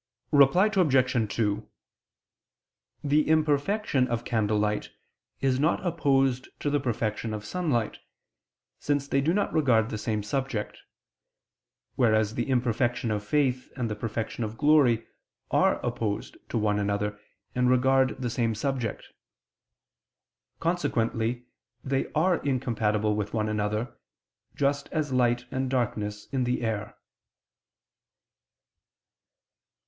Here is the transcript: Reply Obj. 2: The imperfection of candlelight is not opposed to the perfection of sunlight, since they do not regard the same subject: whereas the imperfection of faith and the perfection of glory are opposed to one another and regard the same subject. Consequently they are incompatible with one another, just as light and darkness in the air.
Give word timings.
Reply 0.31 0.65
Obj. 0.75 1.35
2: 1.35 1.69
The 3.03 3.27
imperfection 3.29 4.07
of 4.07 4.25
candlelight 4.25 4.89
is 5.41 5.59
not 5.59 5.85
opposed 5.85 6.47
to 6.61 6.71
the 6.71 6.79
perfection 6.79 7.35
of 7.35 7.45
sunlight, 7.45 7.99
since 8.79 9.07
they 9.07 9.21
do 9.21 9.31
not 9.31 9.53
regard 9.53 9.91
the 9.91 9.99
same 9.99 10.23
subject: 10.23 10.79
whereas 11.97 12.33
the 12.33 12.49
imperfection 12.49 13.11
of 13.11 13.23
faith 13.23 13.71
and 13.75 13.91
the 13.91 13.95
perfection 13.95 14.43
of 14.43 14.57
glory 14.57 15.05
are 15.51 15.75
opposed 15.85 16.35
to 16.49 16.57
one 16.57 16.79
another 16.79 17.19
and 17.53 17.69
regard 17.69 18.19
the 18.19 18.31
same 18.31 18.55
subject. 18.55 19.05
Consequently 20.59 21.45
they 21.83 22.11
are 22.13 22.37
incompatible 22.37 23.15
with 23.15 23.35
one 23.35 23.47
another, 23.47 23.95
just 24.55 24.89
as 24.91 25.13
light 25.13 25.45
and 25.51 25.69
darkness 25.69 26.25
in 26.31 26.43
the 26.43 26.63
air. 26.63 26.97